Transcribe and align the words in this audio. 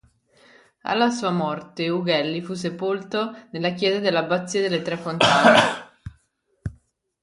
Alla 0.81 1.11
sua 1.11 1.29
morte 1.29 1.89
Ughelli 1.89 2.41
fu 2.41 2.55
sepolto 2.55 3.37
nella 3.51 3.73
chiesa 3.73 3.99
dell'abbazia 3.99 4.59
delle 4.59 4.81
Tre 4.81 4.97
Fontane. 4.97 5.59